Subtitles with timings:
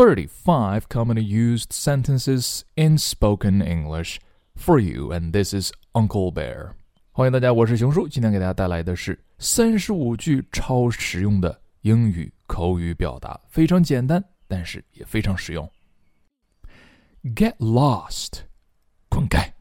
[0.00, 4.18] 35 commonly used sentences in spoken English
[4.54, 6.72] for you, and this is Uncle Bear.
[7.12, 8.08] 欢迎大家，我是熊叔。
[8.08, 15.70] 今天给大家带来的是三十五句超实用的英语口语表达，非常简单，但是也非常实用。
[17.22, 18.42] Get lost，
[19.08, 19.54] 滚开！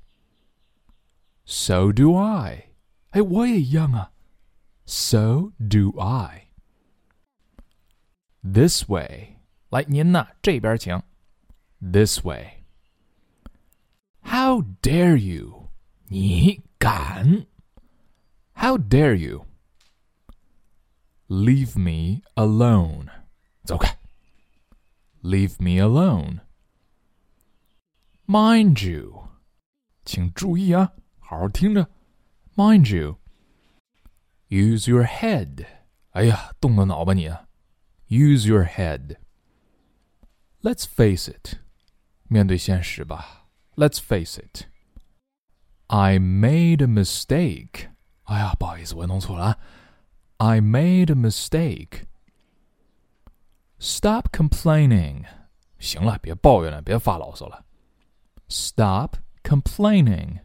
[1.68, 2.70] So do I，
[3.10, 4.14] 哎，我也一样啊。
[4.86, 11.02] So do I。This way，来，您呐这边请。
[11.80, 15.70] This way。How dare you？
[16.08, 17.46] 你敢？
[18.56, 19.16] How dare
[21.28, 23.10] you？Leave me alone.
[23.64, 23.98] 走开。
[25.22, 26.40] Leave me alone.
[28.26, 29.28] Mind you.
[30.06, 30.94] 请注意啊，
[31.28, 31.90] 好好听着。
[32.56, 33.18] Mind you.
[34.50, 35.66] Use your head.
[36.12, 37.48] 哎呀，动动脑吧你啊。
[38.08, 39.18] Use your head.
[40.62, 41.58] Let's face it.
[42.28, 43.48] 面对现实吧。
[43.76, 44.68] Let's face it.
[45.88, 47.90] I made a mistake.
[48.24, 49.60] 哎呀，不好意思，我弄错了啊。
[50.38, 52.04] I made a mistake.
[53.80, 55.26] Stop complaining.
[55.80, 57.66] 行了，别抱怨了，别发牢骚了。
[58.48, 60.40] Stop complaining.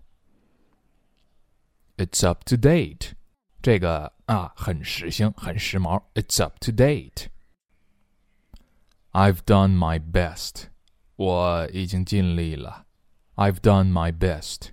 [1.97, 3.13] It's up to date.
[3.61, 6.03] 这个啊，很时兴，很时髦。
[6.15, 7.27] It's up to date.
[9.13, 10.69] I've done my best.
[11.17, 12.87] 我已经尽力了。
[13.35, 14.71] I've done my best.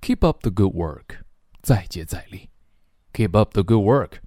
[0.00, 1.24] Keep up the good work.
[1.62, 2.50] 再接再厉。
[3.12, 4.20] Keep up the good work.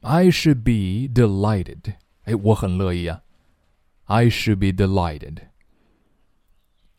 [0.00, 1.96] I should be delighted.
[2.24, 3.22] 哎，我很乐意啊。
[4.04, 5.48] I should be delighted.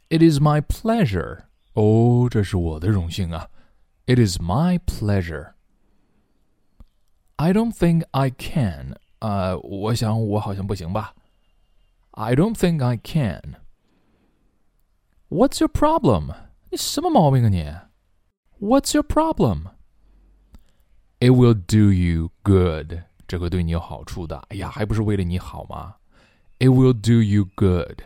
[0.10, 1.46] It is my pleasure.
[1.74, 3.50] 哦，这是我的荣幸啊。
[4.06, 5.54] It is my pleasure.
[7.38, 8.96] I don't think I can.
[9.20, 11.14] 啊、uh,，我想我好像不行吧。
[12.12, 13.56] I don't think I can.
[15.30, 16.36] What's your problem?
[16.72, 17.64] 你什么毛病啊你？
[18.60, 19.72] What's your problem?
[21.20, 23.04] It will do you good.
[23.28, 24.38] 这会对你有好处的。
[24.50, 25.96] 哎呀，还不是为了你好吗？
[26.60, 28.02] It will do you good.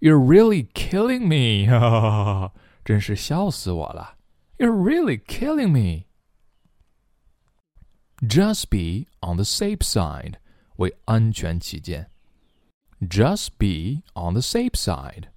[0.00, 1.68] You're really killing me.
[2.84, 4.16] 真是笑死我了。
[4.58, 6.06] You're really killing me.
[8.20, 10.34] Just be on the safe side.
[10.76, 12.10] 为安全起见。
[13.00, 15.28] Just be on the safe side.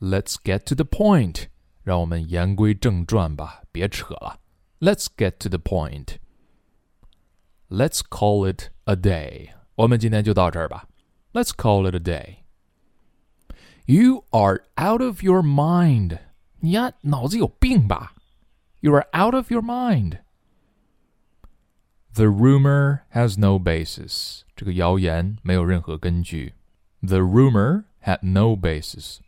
[0.00, 1.46] Let's get to the point.
[1.82, 4.40] 让我们言归正传吧，别扯了。
[4.80, 6.18] Let's get to the point.
[7.68, 9.50] Let's call it a day.
[9.74, 10.86] 我们今天就到这儿吧。
[11.32, 12.36] Let's call it a day.
[13.86, 16.18] You are out of your mind.
[16.60, 18.14] 你呀，脑子有病吧？
[18.80, 20.18] You are out of your mind.
[22.14, 24.42] The rumor has no basis.
[24.56, 26.54] 这个谣言没有任何根据。
[27.00, 29.18] The rumor had no basis.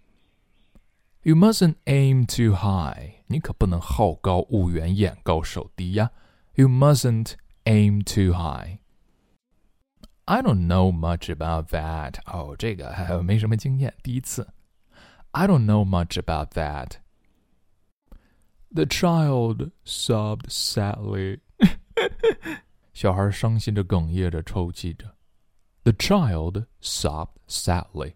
[1.23, 3.23] You mustn't aim too high.
[3.27, 6.11] 你可不能好高骛远、眼高手低呀。
[6.55, 8.79] You mustn't aim too high.
[10.27, 12.21] I don't know much about that.
[12.27, 14.49] 哦，这个还没什么经验，第一次。
[15.33, 16.99] I don't know much about that.
[18.73, 21.41] The child sobbed sadly.
[22.93, 25.17] 小孩伤心着、哽咽着、抽泣着。
[25.83, 28.15] The child sobbed sadly.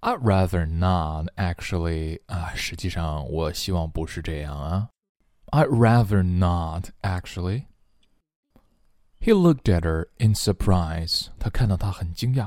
[0.00, 4.88] I'd rather not actually 啊，实际上我希望不是这样啊。
[5.52, 7.66] I'd rather not actually.
[9.20, 11.28] He looked at her in surprise.
[11.38, 12.46] 他看到她很惊讶。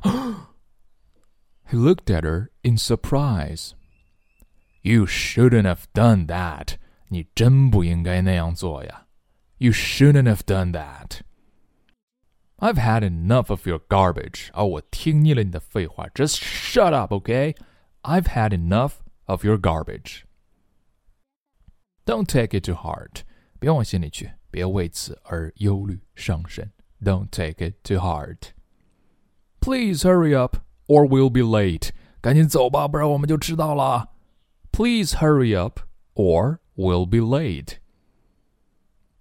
[1.70, 3.74] he looked at her in surprise.
[4.82, 6.76] You shouldn't have done that.
[7.10, 9.08] 你真不应该那样做呀。
[9.58, 11.22] You shouldn't have done that.
[12.58, 14.50] I've had enough of your garbage.
[14.54, 16.08] 哦，我听腻了你的废话。
[16.10, 17.56] Just shut up, okay?
[18.04, 18.94] I've had enough
[19.26, 20.24] of your garbage.
[22.06, 23.24] Don't take it to heart.
[23.60, 26.72] 别往心里去， 别为此而忧虑伤神。
[27.02, 28.54] Don't take it to heart.
[29.60, 30.58] Please hurry up,
[30.88, 31.90] or we'll be late.
[32.22, 34.10] 赶紧走吧，不然我们就迟到了。
[34.72, 35.82] Please hurry up,
[36.16, 37.78] or we'll be late.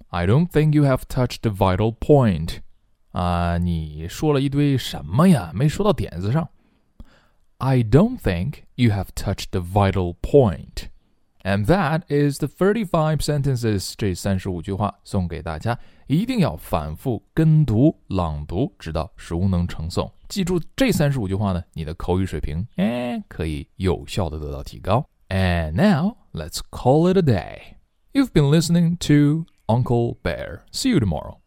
[0.09, 2.61] I don't think you have touched the vital point.
[3.13, 5.51] 啊，你说了一堆什么呀？
[5.55, 6.49] 没说到点子上。
[7.59, 10.89] I don't think you have touched the vital point.
[11.44, 13.94] And that is the thirty-five sentences。
[13.98, 15.78] 这三十五句话送给大家，
[16.08, 20.12] 一定要反复跟读、朗读，直到熟能成诵。
[20.30, 25.06] 记住这三十五句话呢，你的口语水平哎可以有效的得到提高。
[25.30, 27.78] And now let's call it a day.
[28.14, 30.62] You've been listening to Uncle Bear.
[30.72, 31.41] See you tomorrow.